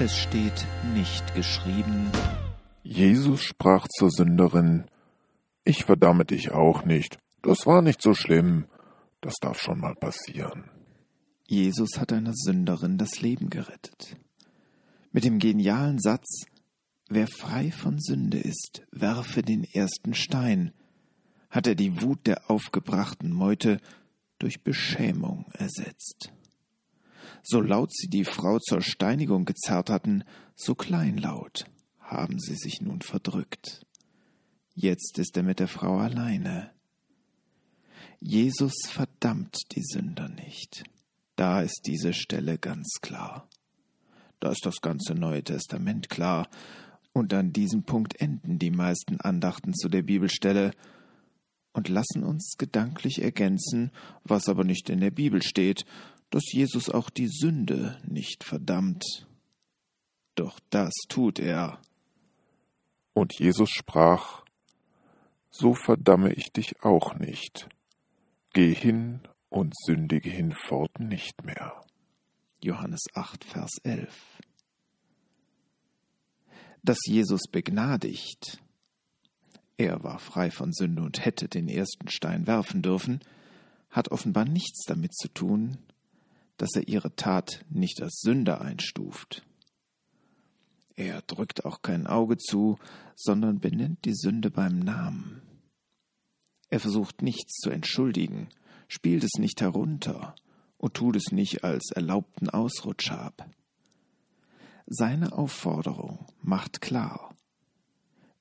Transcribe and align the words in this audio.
Es 0.00 0.18
steht 0.18 0.66
nicht 0.92 1.36
geschrieben. 1.36 2.10
Jesus 2.82 3.44
sprach 3.44 3.86
zur 3.86 4.10
Sünderin, 4.10 4.86
Ich 5.64 5.84
verdamme 5.84 6.24
dich 6.24 6.50
auch 6.50 6.84
nicht. 6.84 7.18
Das 7.42 7.64
war 7.64 7.80
nicht 7.80 8.02
so 8.02 8.12
schlimm. 8.12 8.66
Das 9.20 9.34
darf 9.40 9.60
schon 9.60 9.78
mal 9.78 9.94
passieren. 9.94 10.64
Jesus 11.46 11.90
hat 11.96 12.12
einer 12.12 12.32
Sünderin 12.34 12.98
das 12.98 13.20
Leben 13.20 13.50
gerettet. 13.50 14.16
Mit 15.12 15.24
dem 15.24 15.38
genialen 15.38 16.00
Satz, 16.00 16.46
Wer 17.08 17.28
frei 17.28 17.70
von 17.70 18.00
Sünde 18.00 18.38
ist, 18.38 18.82
werfe 18.90 19.42
den 19.42 19.62
ersten 19.62 20.14
Stein, 20.14 20.72
hat 21.50 21.68
er 21.68 21.76
die 21.76 22.02
Wut 22.02 22.26
der 22.26 22.50
aufgebrachten 22.50 23.32
Meute 23.32 23.78
durch 24.40 24.64
Beschämung 24.64 25.46
ersetzt. 25.52 26.32
So 27.42 27.60
laut 27.60 27.92
sie 27.92 28.08
die 28.08 28.24
Frau 28.24 28.58
zur 28.58 28.80
Steinigung 28.80 29.44
gezerrt 29.44 29.90
hatten, 29.90 30.24
so 30.54 30.74
kleinlaut 30.74 31.66
haben 32.00 32.38
sie 32.38 32.54
sich 32.54 32.80
nun 32.80 33.00
verdrückt. 33.00 33.86
Jetzt 34.74 35.18
ist 35.18 35.36
er 35.36 35.42
mit 35.42 35.60
der 35.60 35.68
Frau 35.68 35.98
alleine. 35.98 36.70
Jesus 38.20 38.74
verdammt 38.86 39.56
die 39.72 39.82
Sünder 39.82 40.28
nicht. 40.28 40.84
Da 41.36 41.62
ist 41.62 41.82
diese 41.86 42.12
Stelle 42.12 42.58
ganz 42.58 42.98
klar. 43.00 43.48
Da 44.40 44.50
ist 44.50 44.64
das 44.64 44.80
ganze 44.80 45.14
Neue 45.14 45.42
Testament 45.42 46.08
klar, 46.08 46.48
und 47.12 47.32
an 47.32 47.52
diesem 47.52 47.84
Punkt 47.84 48.20
enden 48.20 48.58
die 48.58 48.72
meisten 48.72 49.20
Andachten 49.20 49.72
zu 49.72 49.88
der 49.88 50.02
Bibelstelle 50.02 50.72
und 51.72 51.88
lassen 51.88 52.24
uns 52.24 52.56
gedanklich 52.58 53.22
ergänzen, 53.22 53.92
was 54.24 54.48
aber 54.48 54.64
nicht 54.64 54.90
in 54.90 55.00
der 55.00 55.12
Bibel 55.12 55.40
steht, 55.40 55.84
dass 56.34 56.50
Jesus 56.50 56.90
auch 56.90 57.10
die 57.10 57.28
Sünde 57.28 57.96
nicht 58.04 58.42
verdammt. 58.42 59.04
Doch 60.34 60.58
das 60.68 60.92
tut 61.08 61.38
er. 61.38 61.80
Und 63.12 63.38
Jesus 63.38 63.70
sprach, 63.70 64.44
So 65.48 65.74
verdamme 65.74 66.32
ich 66.32 66.50
dich 66.50 66.82
auch 66.82 67.14
nicht. 67.14 67.68
Geh 68.52 68.74
hin 68.74 69.20
und 69.48 69.74
sündige 69.86 70.28
hinfort 70.28 70.98
nicht 70.98 71.44
mehr. 71.44 71.80
Johannes 72.60 73.04
8, 73.14 73.44
Vers 73.44 73.70
11 73.84 74.40
dass 76.82 76.98
Jesus 77.06 77.42
begnadigt. 77.50 78.60
Er 79.78 80.04
war 80.04 80.18
frei 80.18 80.50
von 80.50 80.70
Sünde 80.72 81.02
und 81.02 81.24
hätte 81.24 81.48
den 81.48 81.66
ersten 81.66 82.08
Stein 82.08 82.46
werfen 82.46 82.82
dürfen, 82.82 83.20
hat 83.88 84.10
offenbar 84.10 84.44
nichts 84.44 84.84
damit 84.86 85.14
zu 85.14 85.28
tun, 85.28 85.78
dass 86.56 86.74
er 86.74 86.88
ihre 86.88 87.14
Tat 87.16 87.64
nicht 87.68 88.00
als 88.02 88.20
Sünde 88.20 88.60
einstuft. 88.60 89.44
Er 90.96 91.22
drückt 91.22 91.64
auch 91.64 91.82
kein 91.82 92.06
Auge 92.06 92.38
zu, 92.38 92.78
sondern 93.16 93.58
benennt 93.58 94.04
die 94.04 94.14
Sünde 94.14 94.50
beim 94.50 94.78
Namen. 94.78 95.42
Er 96.70 96.80
versucht 96.80 97.22
nichts 97.22 97.58
zu 97.58 97.70
entschuldigen, 97.70 98.48
spielt 98.88 99.24
es 99.24 99.38
nicht 99.38 99.60
herunter 99.60 100.34
und 100.78 100.94
tut 100.94 101.16
es 101.16 101.32
nicht 101.32 101.64
als 101.64 101.90
erlaubten 101.90 102.48
Ausrutscher 102.48 103.20
ab. 103.20 103.48
Seine 104.86 105.32
Aufforderung 105.32 106.26
macht 106.42 106.80
klar, 106.80 107.34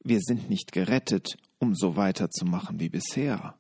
wir 0.04 0.20
sind 0.20 0.50
nicht 0.50 0.74
gerettet, 0.74 1.38
um 1.60 1.76
so 1.76 1.96
weiterzumachen 1.96 2.80
wie 2.80 2.90
bisher. 2.90 3.58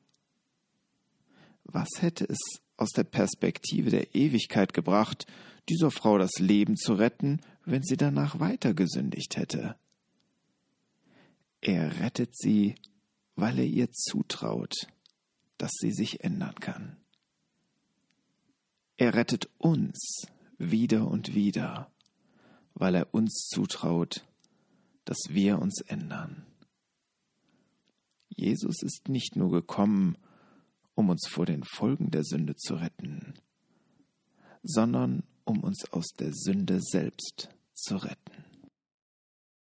Was 1.63 1.89
hätte 2.01 2.25
es 2.25 2.39
aus 2.83 2.91
der 2.91 3.05
Perspektive 3.05 3.89
der 3.89 4.13
Ewigkeit 4.13 4.73
gebracht, 4.73 5.25
dieser 5.69 5.89
Frau 5.89 6.17
das 6.17 6.39
Leben 6.39 6.75
zu 6.75 6.93
retten, 6.93 7.39
wenn 7.65 7.81
sie 7.81 7.95
danach 7.95 8.39
weiter 8.41 8.73
gesündigt 8.73 9.37
hätte? 9.37 9.77
Er 11.61 12.01
rettet 12.01 12.37
sie, 12.37 12.75
weil 13.35 13.57
er 13.57 13.65
ihr 13.65 13.89
zutraut, 13.91 14.73
dass 15.57 15.71
sie 15.79 15.93
sich 15.93 16.25
ändern 16.25 16.55
kann. 16.55 16.97
Er 18.97 19.13
rettet 19.13 19.49
uns 19.57 20.27
wieder 20.57 21.07
und 21.07 21.33
wieder, 21.33 21.89
weil 22.73 22.95
er 22.95 23.13
uns 23.13 23.47
zutraut, 23.47 24.25
dass 25.05 25.19
wir 25.29 25.59
uns 25.59 25.79
ändern. 25.79 26.45
Jesus 28.27 28.83
ist 28.83 29.07
nicht 29.07 29.37
nur 29.37 29.51
gekommen, 29.51 30.17
um 30.95 31.09
uns 31.09 31.27
vor 31.29 31.45
den 31.45 31.63
Folgen 31.63 32.11
der 32.11 32.23
Sünde 32.23 32.55
zu 32.55 32.75
retten, 32.75 33.33
sondern 34.63 35.23
um 35.45 35.63
uns 35.63 35.91
aus 35.91 36.07
der 36.17 36.31
Sünde 36.33 36.79
selbst 36.81 37.49
zu 37.73 37.97
retten. 37.97 38.32